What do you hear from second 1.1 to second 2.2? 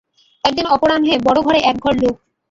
বড় ঘরে একঘর লোক।